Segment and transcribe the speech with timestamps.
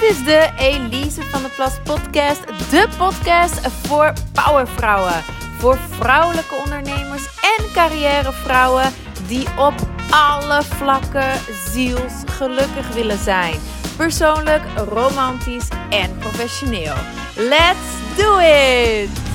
[0.00, 2.46] Dit is de Elise van de Plas podcast.
[2.70, 5.22] De podcast voor powervrouwen.
[5.58, 7.26] Voor vrouwelijke ondernemers
[7.58, 8.92] en carrièrevrouwen
[9.26, 9.74] die op
[10.10, 11.40] alle vlakken
[11.72, 13.54] zielsgelukkig willen zijn.
[13.96, 16.94] Persoonlijk, romantisch en professioneel.
[17.36, 19.25] Let's do it!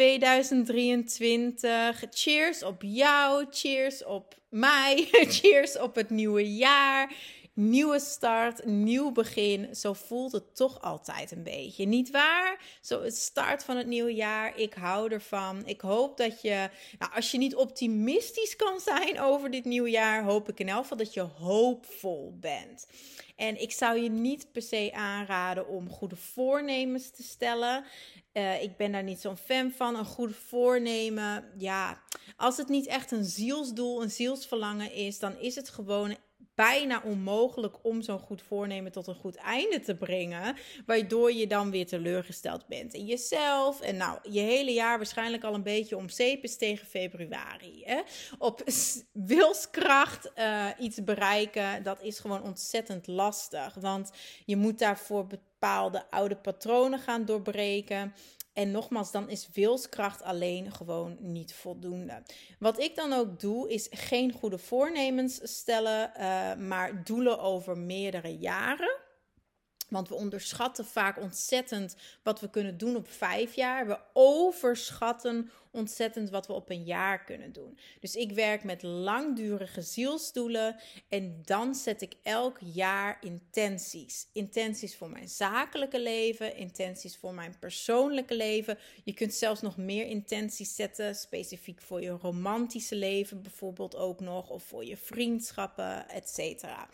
[0.00, 2.04] 2023.
[2.10, 3.46] Cheers op jou.
[3.50, 5.08] Cheers op mij.
[5.40, 7.12] Cheers op het nieuwe jaar.
[7.60, 9.76] Nieuwe start, nieuw begin.
[9.76, 11.84] Zo voelt het toch altijd een beetje.
[11.84, 12.78] Niet waar?
[12.80, 14.58] Zo het start van het nieuwe jaar.
[14.58, 15.66] Ik hou ervan.
[15.66, 20.24] Ik hoop dat je, nou, als je niet optimistisch kan zijn over dit nieuwe jaar,
[20.24, 22.86] hoop ik in elk geval dat je hoopvol bent.
[23.36, 27.84] En ik zou je niet per se aanraden om goede voornemens te stellen.
[28.32, 29.96] Uh, ik ben daar niet zo'n fan van.
[29.96, 31.44] Een goede voornemen.
[31.58, 32.02] Ja,
[32.36, 36.16] als het niet echt een zielsdoel, een zielsverlangen is, dan is het gewoon
[36.60, 40.56] bijna onmogelijk om zo'n goed voornemen tot een goed einde te brengen.
[40.86, 43.80] Waardoor je dan weer teleurgesteld bent in jezelf.
[43.80, 47.82] En nou, je hele jaar waarschijnlijk al een beetje om zeep is tegen februari.
[47.84, 48.00] Hè?
[48.38, 48.62] Op
[49.12, 53.74] wilskracht uh, iets bereiken, dat is gewoon ontzettend lastig.
[53.74, 54.10] Want
[54.44, 58.14] je moet daarvoor bepaalde oude patronen gaan doorbreken.
[58.52, 62.22] En nogmaals, dan is wilskracht alleen gewoon niet voldoende.
[62.58, 68.38] Wat ik dan ook doe, is geen goede voornemens stellen, uh, maar doelen over meerdere
[68.38, 68.99] jaren.
[69.90, 73.86] Want we onderschatten vaak ontzettend wat we kunnen doen op vijf jaar.
[73.86, 77.78] We overschatten ontzettend wat we op een jaar kunnen doen.
[78.00, 80.76] Dus ik werk met langdurige zielsdoelen
[81.08, 84.26] en dan zet ik elk jaar intenties.
[84.32, 88.78] Intenties voor mijn zakelijke leven, intenties voor mijn persoonlijke leven.
[89.04, 94.50] Je kunt zelfs nog meer intenties zetten, specifiek voor je romantische leven bijvoorbeeld ook nog,
[94.50, 96.88] of voor je vriendschappen, et cetera.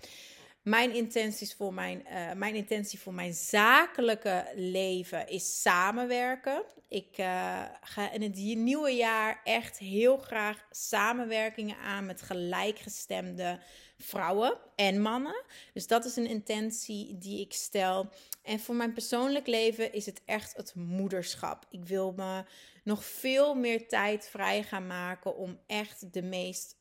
[0.66, 6.62] Mijn, intenties voor mijn, uh, mijn intentie voor mijn zakelijke leven is samenwerken.
[6.88, 13.58] Ik uh, ga in het nieuwe jaar echt heel graag samenwerkingen aan met gelijkgestemde
[13.98, 15.44] vrouwen en mannen.
[15.72, 18.08] Dus dat is een intentie die ik stel.
[18.42, 21.66] En voor mijn persoonlijk leven is het echt het moederschap.
[21.70, 22.44] Ik wil me
[22.84, 26.75] nog veel meer tijd vrij gaan maken om echt de meest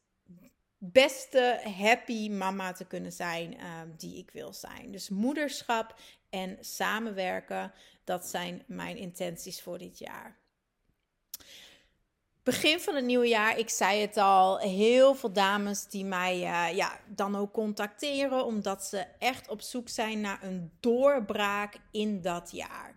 [0.92, 4.92] beste happy mama te kunnen zijn uh, die ik wil zijn.
[4.92, 7.74] Dus moederschap en samenwerken,
[8.04, 10.38] dat zijn mijn intenties voor dit jaar.
[12.44, 16.76] Begin van het nieuwe jaar, ik zei het al, heel veel dames die mij uh,
[16.76, 22.52] ja, dan ook contacteren omdat ze echt op zoek zijn naar een doorbraak in dat
[22.52, 22.96] jaar.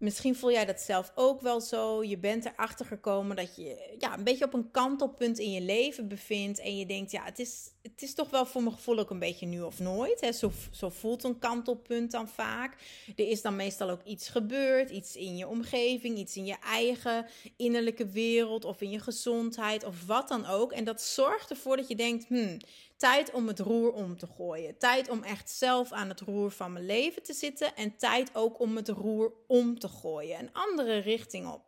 [0.00, 2.04] Misschien voel jij dat zelf ook wel zo.
[2.04, 6.08] Je bent erachter gekomen dat je ja, een beetje op een kantelpunt in je leven
[6.08, 6.58] bevindt.
[6.58, 9.18] En je denkt, ja, het is, het is toch wel voor mijn gevoel ook een
[9.18, 10.20] beetje nu of nooit.
[10.20, 10.32] Hè?
[10.32, 12.76] Zo, zo voelt een kantelpunt dan vaak.
[13.16, 14.90] Er is dan meestal ook iets gebeurd.
[14.90, 17.26] Iets in je omgeving, iets in je eigen
[17.56, 18.64] innerlijke wereld.
[18.64, 20.72] Of in je gezondheid of wat dan ook.
[20.72, 22.58] En dat zorgt ervoor dat je denkt, hmm,
[23.00, 24.78] Tijd om het roer om te gooien.
[24.78, 27.76] Tijd om echt zelf aan het roer van mijn leven te zitten.
[27.76, 30.38] En tijd ook om het roer om te gooien.
[30.38, 31.62] Een andere richting op.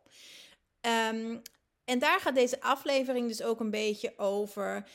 [1.11, 1.41] Um,
[1.85, 4.87] en daar gaat deze aflevering dus ook een beetje over.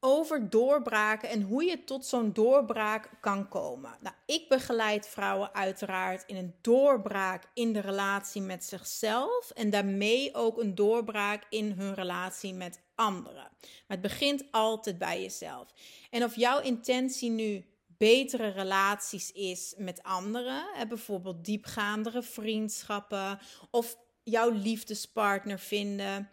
[0.00, 3.96] Over doorbraken en hoe je tot zo'n doorbraak kan komen.
[4.00, 9.50] Nou, ik begeleid vrouwen uiteraard in een doorbraak in de relatie met zichzelf.
[9.50, 13.34] En daarmee ook een doorbraak in hun relatie met anderen.
[13.34, 15.68] Maar het begint altijd bij jezelf.
[16.10, 23.38] En of jouw intentie nu betere relaties is met anderen, bijvoorbeeld diepgaandere vriendschappen
[23.70, 26.30] of jouw liefdespartner vinden.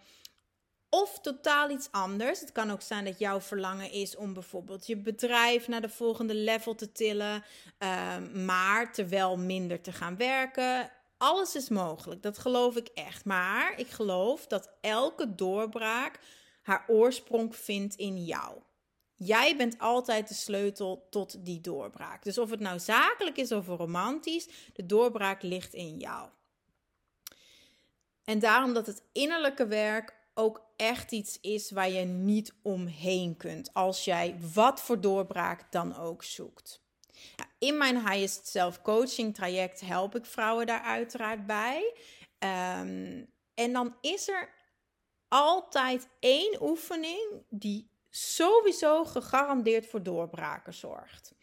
[0.89, 2.39] Of totaal iets anders.
[2.39, 6.35] Het kan ook zijn dat jouw verlangen is om bijvoorbeeld je bedrijf naar de volgende
[6.35, 7.43] level te tillen,
[7.79, 10.91] uh, maar terwijl minder te gaan werken.
[11.17, 13.25] Alles is mogelijk, dat geloof ik echt.
[13.25, 16.19] Maar ik geloof dat elke doorbraak
[16.61, 18.61] haar oorsprong vindt in jou.
[19.15, 22.23] Jij bent altijd de sleutel tot die doorbraak.
[22.23, 26.29] Dus of het nou zakelijk is of romantisch, de doorbraak ligt in jou.
[28.23, 33.73] En daarom dat het innerlijke werk ook echt iets is waar je niet omheen kunt
[33.73, 36.81] als jij wat voor doorbraak dan ook zoekt.
[37.59, 41.93] In mijn Highest Self Coaching traject help ik vrouwen daar uiteraard bij.
[42.39, 44.49] Um, en dan is er
[45.27, 51.33] altijd één oefening die sowieso gegarandeerd voor doorbraken zorgt.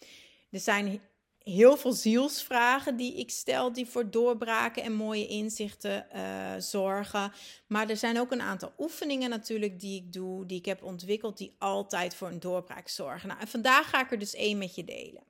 [0.51, 1.03] Er zijn
[1.45, 7.33] heel veel zielsvragen die ik stel, die voor doorbraken en mooie inzichten uh, zorgen.
[7.67, 11.39] Maar er zijn ook een aantal oefeningen natuurlijk die ik doe, die ik heb ontwikkeld,
[11.39, 13.29] die altijd voor een doorbraak zorgen.
[13.29, 15.23] Nou, en vandaag ga ik er dus één met je delen.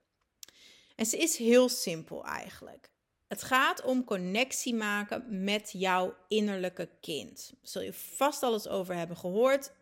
[0.96, 2.90] En ze is heel simpel eigenlijk.
[3.28, 7.52] Het gaat om connectie maken met jouw innerlijke kind.
[7.62, 9.72] Zul je vast al eens over hebben gehoord.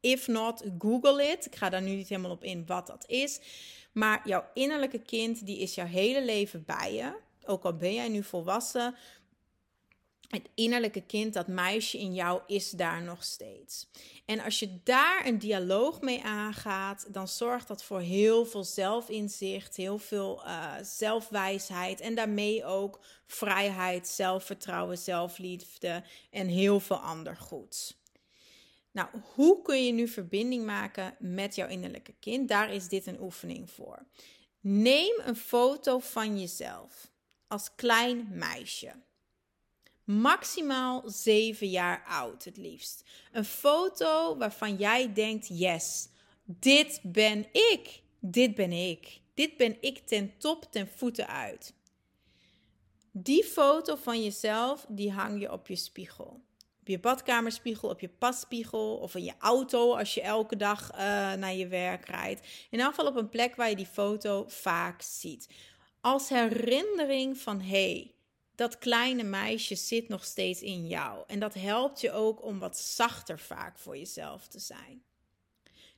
[0.00, 1.46] If not, Google it.
[1.46, 3.40] Ik ga daar nu niet helemaal op in wat dat is.
[3.96, 7.12] Maar jouw innerlijke kind, die is jouw hele leven bij je.
[7.44, 8.94] Ook al ben jij nu volwassen.
[10.28, 13.88] Het innerlijke kind, dat meisje in jou, is daar nog steeds.
[14.24, 19.76] En als je daar een dialoog mee aangaat, dan zorgt dat voor heel veel zelfinzicht,
[19.76, 27.96] heel veel uh, zelfwijsheid en daarmee ook vrijheid, zelfvertrouwen, zelfliefde en heel veel ander goeds.
[28.96, 32.48] Nou, hoe kun je nu verbinding maken met jouw innerlijke kind?
[32.48, 34.06] Daar is dit een oefening voor.
[34.60, 37.10] Neem een foto van jezelf
[37.48, 38.92] als klein meisje.
[40.04, 43.04] Maximaal 7 jaar oud, het liefst.
[43.32, 46.08] Een foto waarvan jij denkt: yes,
[46.44, 48.02] dit ben ik.
[48.20, 49.20] Dit ben ik.
[49.34, 51.74] Dit ben ik ten top, ten voeten uit.
[53.12, 56.44] Die foto van jezelf, die hang je op je spiegel
[56.86, 60.98] op je badkamerspiegel, op je passpiegel of in je auto als je elke dag uh,
[61.32, 62.40] naar je werk rijdt.
[62.40, 65.48] In ieder geval op een plek waar je die foto vaak ziet.
[66.00, 68.14] Als herinnering van hey,
[68.54, 71.24] dat kleine meisje zit nog steeds in jou.
[71.26, 75.02] En dat helpt je ook om wat zachter vaak voor jezelf te zijn.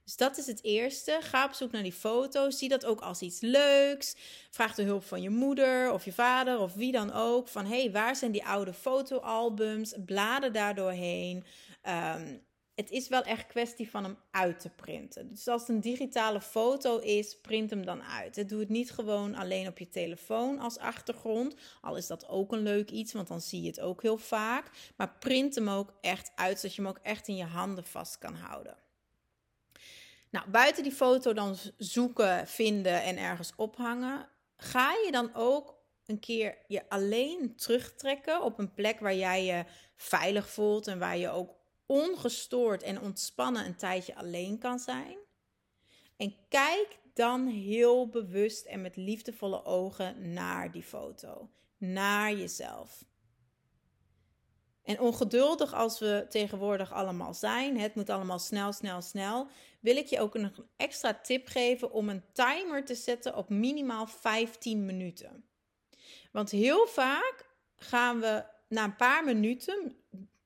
[0.09, 1.19] Dus dat is het eerste.
[1.21, 2.59] Ga op zoek naar die foto's.
[2.59, 4.17] Zie dat ook als iets leuks.
[4.51, 7.49] Vraag de hulp van je moeder of je vader of wie dan ook.
[7.49, 9.95] Van hé, hey, waar zijn die oude fotoalbums?
[10.07, 11.45] Bladen daar doorheen.
[11.83, 12.37] Ehm,
[12.75, 15.29] het is wel echt kwestie van hem uit te printen.
[15.29, 18.49] Dus als het een digitale foto is, print hem dan uit.
[18.49, 21.55] Doe het niet gewoon alleen op je telefoon als achtergrond.
[21.81, 24.71] Al is dat ook een leuk iets, want dan zie je het ook heel vaak.
[24.97, 28.19] Maar print hem ook echt uit, zodat je hem ook echt in je handen vast
[28.19, 28.88] kan houden.
[30.31, 35.77] Nou, buiten die foto dan zoeken, vinden en ergens ophangen, ga je dan ook
[36.07, 39.65] een keer je alleen terugtrekken op een plek waar jij je
[39.97, 45.17] veilig voelt en waar je ook ongestoord en ontspannen een tijdje alleen kan zijn.
[46.17, 53.05] En kijk dan heel bewust en met liefdevolle ogen naar die foto, naar jezelf.
[54.89, 59.49] En ongeduldig als we tegenwoordig allemaal zijn, het moet allemaal snel, snel, snel,
[59.81, 64.07] wil ik je ook een extra tip geven om een timer te zetten op minimaal
[64.07, 65.45] 15 minuten.
[66.33, 69.97] Want heel vaak gaan we na een paar minuten,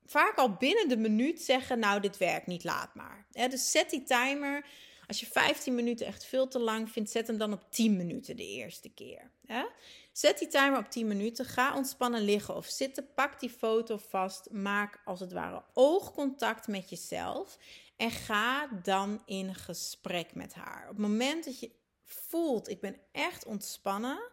[0.05, 3.27] vaak al binnen de minuut, zeggen: Nou, dit werkt niet, laat maar.
[3.31, 4.67] dus zet die timer.
[5.13, 8.37] Als je 15 minuten echt veel te lang vindt, zet hem dan op 10 minuten
[8.37, 9.31] de eerste keer.
[10.13, 11.45] Zet die timer op 10 minuten.
[11.45, 13.13] Ga ontspannen liggen of zitten.
[13.15, 14.51] Pak die foto vast.
[14.51, 17.59] Maak als het ware oogcontact met jezelf.
[17.97, 20.83] En ga dan in gesprek met haar.
[20.83, 21.71] Op het moment dat je
[22.05, 24.31] voelt, ik ben echt ontspannen.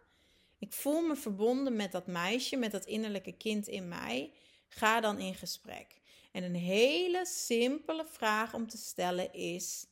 [0.59, 4.33] Ik voel me verbonden met dat meisje, met dat innerlijke kind in mij.
[4.67, 5.99] Ga dan in gesprek.
[6.31, 9.87] En een hele simpele vraag om te stellen is: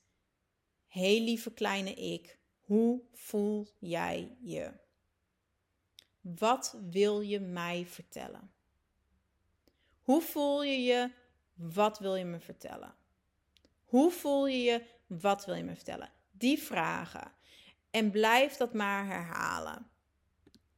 [0.87, 4.71] Hey lieve kleine ik, hoe voel jij je?
[6.21, 8.51] Wat wil je mij vertellen?
[10.01, 11.11] Hoe voel je je?
[11.53, 12.95] Wat wil je me vertellen?
[13.85, 14.85] Hoe voel je je?
[15.07, 16.11] Wat wil je me vertellen?
[16.31, 17.31] Die vragen.
[17.91, 19.89] En blijf dat maar herhalen.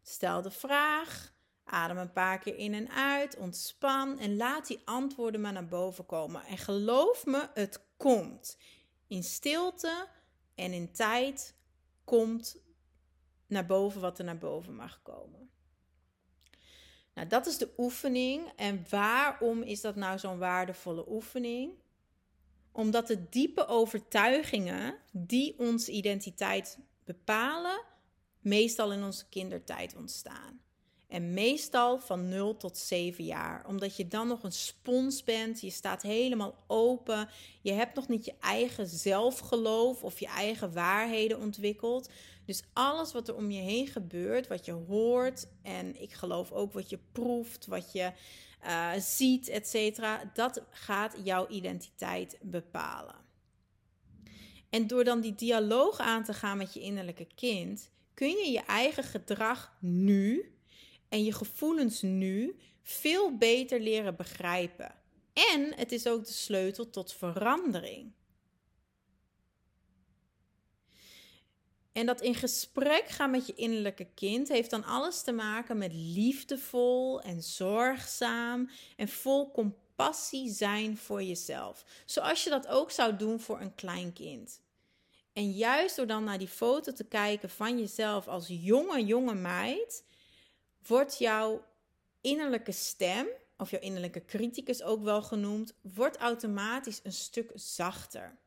[0.01, 5.42] Stel de vraag, adem een paar keer in en uit, ontspan en laat die antwoorden
[5.42, 6.46] maar naar boven komen.
[6.46, 8.58] En geloof me, het komt.
[9.10, 10.08] In stilte
[10.56, 11.56] en in tijd
[12.04, 12.62] komt
[13.48, 15.50] naar boven wat er naar boven mag komen.
[17.13, 18.51] Nou, dat is de oefening.
[18.56, 21.72] En waarom is dat nou zo'n waardevolle oefening?
[22.72, 27.82] Omdat de diepe overtuigingen die onze identiteit bepalen,
[28.39, 30.62] meestal in onze kindertijd ontstaan.
[31.10, 33.66] En meestal van 0 tot 7 jaar.
[33.68, 35.62] Omdat je dan nog een spons bent.
[35.62, 37.30] Je staat helemaal open.
[37.62, 42.10] Je hebt nog niet je eigen zelfgeloof of je eigen waarheden ontwikkeld.
[42.46, 45.48] Dus alles wat er om je heen gebeurt, wat je hoort.
[45.62, 48.12] En ik geloof ook wat je proeft, wat je
[48.66, 50.01] uh, ziet, etc.
[50.34, 53.16] Dat gaat jouw identiteit bepalen.
[54.70, 58.63] En door dan die dialoog aan te gaan met je innerlijke kind, kun je je
[58.66, 60.54] eigen gedrag nu
[61.10, 64.96] en je gevoelens nu veel beter leren begrijpen.
[65.34, 68.12] En het is ook de sleutel tot verandering.
[71.92, 75.94] En dat in gesprek gaan met je innerlijke kind heeft dan alles te maken met
[75.94, 81.86] liefdevol en zorgzaam en vol compassie zijn voor jezelf.
[82.06, 84.62] Zoals je dat ook zou doen voor een klein kind.
[85.34, 90.04] En juist door dan naar die foto te kijken van jezelf als jonge, jonge meid,
[90.89, 91.65] wordt jouw
[92.22, 93.27] innerlijke stem,
[93.58, 98.38] of jouw innerlijke criticus ook wel genoemd, wordt automatisch een stuk zachter.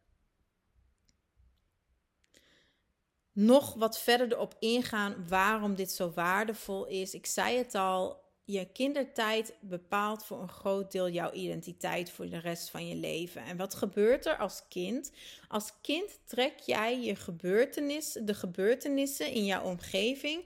[3.33, 7.15] Nog wat verder erop ingaan waarom dit zo waardevol is.
[7.15, 12.39] Ik zei het al, je kindertijd bepaalt voor een groot deel jouw identiteit voor de
[12.39, 13.45] rest van je leven.
[13.45, 15.13] En wat gebeurt er als kind?
[15.49, 20.45] Als kind trek jij je gebeurtenissen, de gebeurtenissen in jouw omgeving,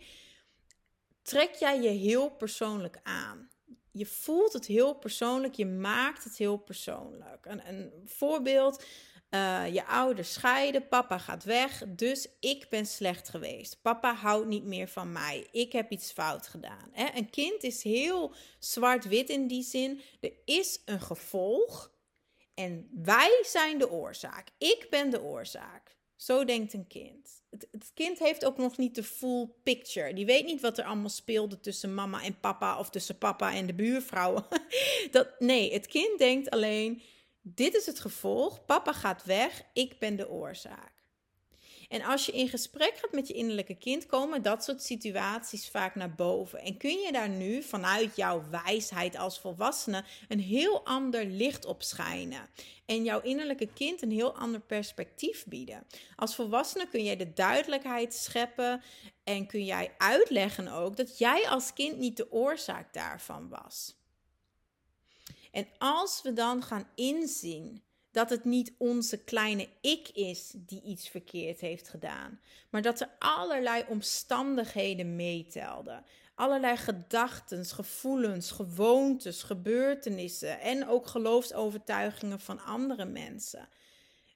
[1.26, 3.48] trek jij je heel persoonlijk aan.
[3.92, 7.46] Je voelt het heel persoonlijk, je maakt het heel persoonlijk.
[7.46, 8.84] Een, een voorbeeld,
[9.30, 13.82] uh, je ouders scheiden, papa gaat weg, dus ik ben slecht geweest.
[13.82, 15.46] Papa houdt niet meer van mij.
[15.50, 16.88] Ik heb iets fout gedaan.
[16.92, 17.06] Hè?
[17.14, 20.00] Een kind is heel zwart-wit in die zin.
[20.20, 21.92] Er is een gevolg
[22.54, 24.48] en wij zijn de oorzaak.
[24.58, 25.96] Ik ben de oorzaak.
[26.16, 27.42] Zo denkt een kind.
[27.50, 30.14] Het, kind heeft ook nog niet de full picture.
[30.14, 33.66] Die weet niet wat er allemaal speelde tussen mama en papa of tussen papa en
[33.66, 34.46] de buurvrouwen.
[35.10, 37.02] Dat, nee, het kind denkt alleen:
[37.42, 38.64] dit is het gevolg.
[38.64, 39.62] Papa gaat weg.
[39.72, 40.95] Ik ben de oorzaak.
[41.88, 45.94] En als je in gesprek gaat met je innerlijke kind, komen dat soort situaties vaak
[45.94, 46.60] naar boven.
[46.60, 51.82] En kun je daar nu vanuit jouw wijsheid als volwassene een heel ander licht op
[51.82, 52.48] schijnen.
[52.86, 55.86] En jouw innerlijke kind een heel ander perspectief bieden.
[56.16, 58.82] Als volwassene kun jij de duidelijkheid scheppen
[59.24, 63.94] en kun jij uitleggen ook dat jij als kind niet de oorzaak daarvan was.
[65.50, 67.82] En als we dan gaan inzien
[68.16, 73.08] dat het niet onze kleine ik is die iets verkeerd heeft gedaan, maar dat er
[73.18, 76.04] allerlei omstandigheden meetelden.
[76.34, 83.68] Allerlei gedachten, gevoelens, gewoontes, gebeurtenissen en ook geloofsovertuigingen van andere mensen.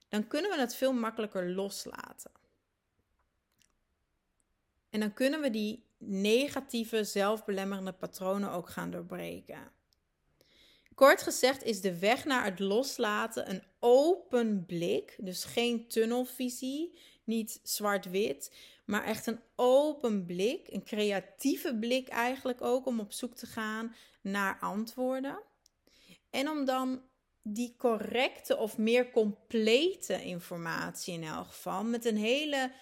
[0.08, 2.30] Dan kunnen we het veel makkelijker loslaten.
[4.90, 9.79] En dan kunnen we die negatieve, zelfbelemmerende patronen ook gaan doorbreken.
[11.00, 17.60] Kort gezegd is de weg naar het loslaten een open blik, dus geen tunnelvisie, niet
[17.62, 23.46] zwart-wit, maar echt een open blik, een creatieve blik eigenlijk ook om op zoek te
[23.46, 25.42] gaan naar antwoorden.
[26.30, 27.02] En om dan
[27.42, 32.72] die correcte of meer complete informatie in elk geval met een hele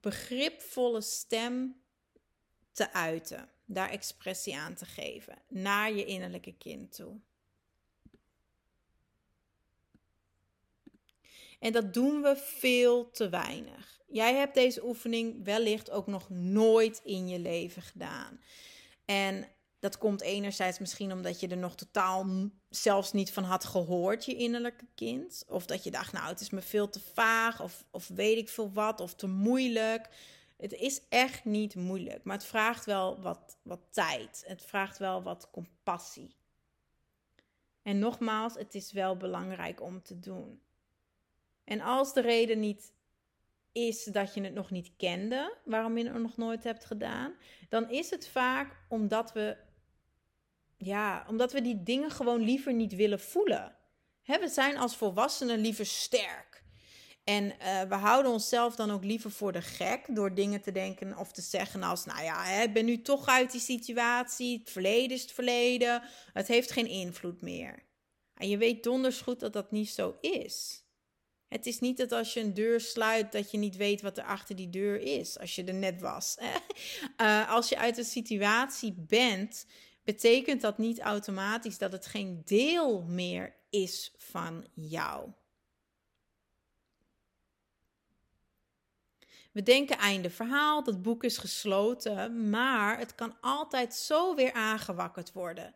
[0.00, 1.82] begripvolle stem
[2.72, 7.20] te uiten, daar expressie aan te geven naar je innerlijke kind toe.
[11.58, 14.00] En dat doen we veel te weinig.
[14.06, 18.40] Jij hebt deze oefening wellicht ook nog nooit in je leven gedaan.
[19.04, 19.48] En
[19.78, 22.26] dat komt enerzijds misschien omdat je er nog totaal
[22.68, 25.44] zelfs niet van had gehoord, je innerlijke kind.
[25.48, 28.48] Of dat je dacht, nou, het is me veel te vaag, of, of weet ik
[28.48, 30.08] veel wat, of te moeilijk.
[30.56, 34.44] Het is echt niet moeilijk, maar het vraagt wel wat, wat tijd.
[34.46, 36.36] Het vraagt wel wat compassie.
[37.82, 40.60] En nogmaals, het is wel belangrijk om te doen.
[41.66, 42.92] En als de reden niet
[43.72, 47.34] is dat je het nog niet kende, waarom je het nog nooit hebt gedaan,
[47.68, 49.56] dan is het vaak omdat we,
[50.76, 53.76] ja, omdat we die dingen gewoon liever niet willen voelen.
[54.24, 56.64] we zijn als volwassenen liever sterk.
[57.24, 61.18] En uh, we houden onszelf dan ook liever voor de gek door dingen te denken
[61.18, 65.16] of te zeggen als, nou ja, ik ben nu toch uit die situatie, het verleden
[65.16, 67.82] is het verleden, het heeft geen invloed meer.
[68.34, 70.85] En je weet donders goed dat dat niet zo is.
[71.48, 74.24] Het is niet dat als je een deur sluit, dat je niet weet wat er
[74.24, 76.36] achter die deur is, als je er net was.
[77.20, 79.66] uh, als je uit een situatie bent,
[80.04, 85.32] betekent dat niet automatisch dat het geen deel meer is van jou.
[89.52, 95.32] We denken einde verhaal, dat boek is gesloten, maar het kan altijd zo weer aangewakkerd
[95.32, 95.74] worden.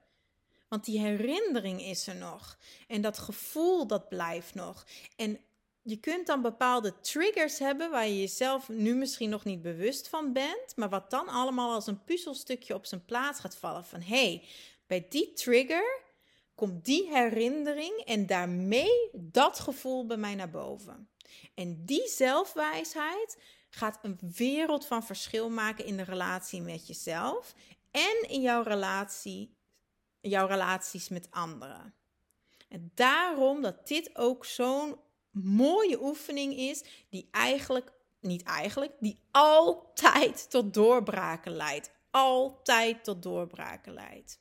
[0.68, 2.58] Want die herinnering is er nog.
[2.86, 4.86] En dat gevoel dat blijft nog.
[5.16, 5.40] En
[5.90, 10.32] je kunt dan bepaalde triggers hebben waar je jezelf nu misschien nog niet bewust van
[10.32, 13.84] bent, maar wat dan allemaal als een puzzelstukje op zijn plaats gaat vallen.
[13.84, 14.44] Van hé, hey,
[14.86, 16.00] bij die trigger
[16.54, 21.08] komt die herinnering en daarmee dat gevoel bij mij naar boven.
[21.54, 23.38] En die zelfwijsheid
[23.70, 27.54] gaat een wereld van verschil maken in de relatie met jezelf
[27.90, 29.56] en in jouw, relatie,
[30.20, 31.94] jouw relaties met anderen.
[32.68, 34.96] En daarom dat dit ook zo'n
[35.30, 41.90] mooie oefening is, die eigenlijk niet eigenlijk, die altijd tot doorbraken leidt.
[42.10, 44.40] Altijd tot doorbraken leidt.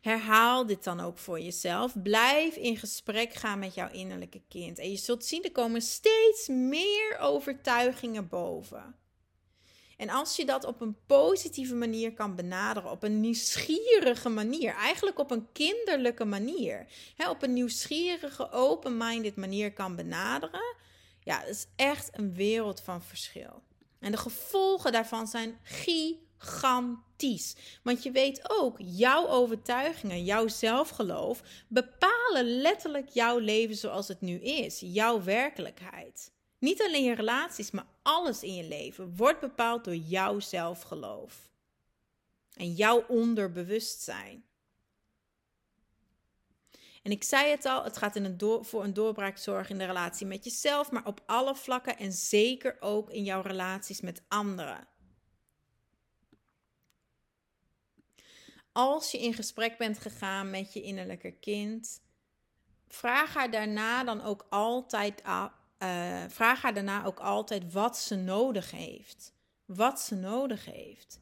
[0.00, 2.02] Herhaal dit dan ook voor jezelf.
[2.02, 4.78] Blijf in gesprek gaan met jouw innerlijke kind.
[4.78, 8.96] En je zult zien, er komen steeds meer overtuigingen boven.
[9.96, 15.18] En als je dat op een positieve manier kan benaderen, op een nieuwsgierige manier, eigenlijk
[15.18, 16.86] op een kinderlijke manier,
[17.16, 20.74] hè, op een nieuwsgierige, open-minded manier kan benaderen,
[21.20, 23.62] ja, dat is echt een wereld van verschil.
[23.98, 27.56] En de gevolgen daarvan zijn gigantisch.
[27.82, 34.40] Want je weet ook, jouw overtuigingen, jouw zelfgeloof bepalen letterlijk jouw leven zoals het nu
[34.40, 36.34] is, jouw werkelijkheid.
[36.58, 41.50] Niet alleen je relaties, maar alles in je leven wordt bepaald door jouw zelfgeloof.
[42.52, 44.44] En jouw onderbewustzijn.
[47.02, 49.78] En ik zei het al, het gaat in een door, voor een doorbraak zorgen in
[49.78, 54.22] de relatie met jezelf, maar op alle vlakken en zeker ook in jouw relaties met
[54.28, 54.88] anderen.
[58.72, 62.00] Als je in gesprek bent gegaan met je innerlijke kind,
[62.88, 65.22] vraag haar daarna dan ook altijd
[65.78, 69.32] uh, vraag haar daarna ook altijd wat ze nodig heeft.
[69.64, 71.20] Wat ze nodig heeft.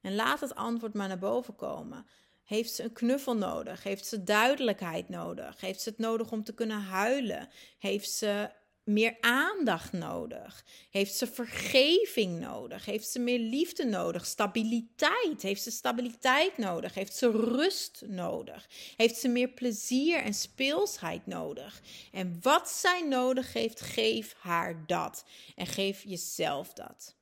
[0.00, 2.06] En laat het antwoord maar naar boven komen.
[2.44, 3.82] Heeft ze een knuffel nodig?
[3.82, 5.60] Heeft ze duidelijkheid nodig?
[5.60, 7.48] Heeft ze het nodig om te kunnen huilen?
[7.78, 8.50] Heeft ze
[8.84, 10.64] meer aandacht nodig?
[10.90, 12.84] Heeft ze vergeving nodig?
[12.84, 14.26] Heeft ze meer liefde nodig?
[14.26, 15.42] Stabiliteit?
[15.42, 16.94] Heeft ze stabiliteit nodig?
[16.94, 18.68] Heeft ze rust nodig?
[18.96, 21.82] Heeft ze meer plezier en speelsheid nodig?
[22.12, 25.24] En wat zij nodig heeft, geef haar dat.
[25.56, 27.14] En geef jezelf dat.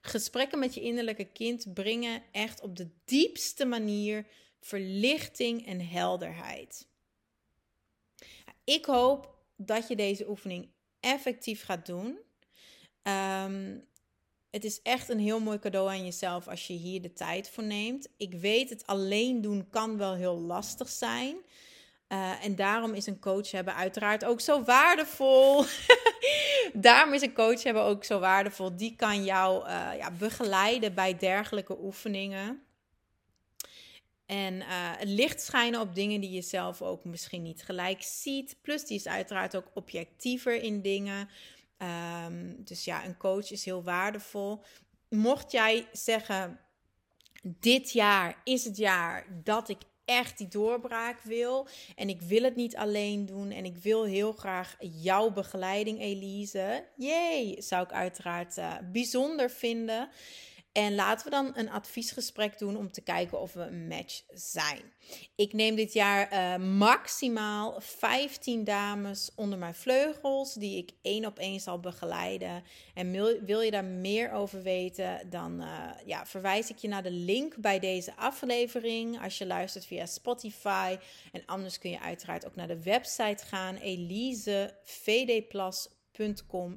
[0.00, 4.26] Gesprekken met je innerlijke kind brengen echt op de diepste manier
[4.60, 6.86] verlichting en helderheid.
[8.64, 9.31] Ik hoop
[9.66, 10.68] dat je deze oefening
[11.00, 12.18] effectief gaat doen.
[13.02, 13.78] Ehm,
[14.50, 17.64] het is echt een heel mooi cadeau aan jezelf als je hier de tijd voor
[17.64, 18.08] neemt.
[18.16, 21.36] Ik weet, het alleen doen kan wel heel lastig zijn.
[22.08, 25.64] Uh, en daarom is een coach hebben uiteraard ook zo waardevol.
[26.72, 28.76] daarom is een coach hebben ook zo waardevol.
[28.76, 32.62] Die kan jou uh, ja, begeleiden bij dergelijke oefeningen.
[34.32, 34.64] En uh,
[34.96, 38.56] het licht schijnen op dingen die je zelf ook misschien niet gelijk ziet.
[38.62, 41.28] Plus die is uiteraard ook objectiever in dingen.
[42.26, 44.62] Um, dus ja, een coach is heel waardevol.
[45.08, 46.60] Mocht jij zeggen,
[47.42, 51.68] dit jaar is het jaar dat ik echt die doorbraak wil.
[51.96, 53.50] En ik wil het niet alleen doen.
[53.50, 56.84] En ik wil heel graag jouw begeleiding, Elise.
[56.96, 60.08] Jee, zou ik uiteraard uh, bijzonder vinden.
[60.72, 64.82] En laten we dan een adviesgesprek doen om te kijken of we een match zijn.
[65.34, 71.38] Ik neem dit jaar uh, maximaal 15 dames onder mijn vleugels, die ik één op
[71.38, 72.64] één zal begeleiden.
[72.94, 73.10] En
[73.44, 77.56] wil, je daar meer over weten, dan uh, ja, verwijs ik je naar de link
[77.56, 79.22] bij deze aflevering.
[79.22, 80.96] Als je luistert via Spotify.
[81.32, 86.00] En anders kun je uiteraard ook naar de website gaan, elisevdplas.com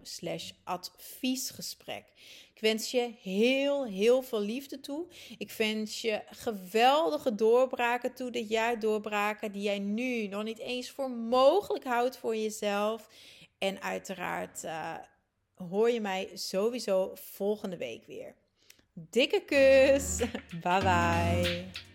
[0.02, 2.06] slash adviesgesprek.
[2.54, 5.06] Ik wens je heel, heel veel liefde toe.
[5.38, 8.80] Ik wens je geweldige doorbraken toe dit jaar.
[8.80, 13.10] Doorbraken die jij nu nog niet eens voor mogelijk houdt voor jezelf.
[13.58, 14.94] En uiteraard uh,
[15.56, 18.36] hoor je mij sowieso volgende week weer.
[18.94, 20.18] Dikke kus.
[20.64, 21.95] Bye bye.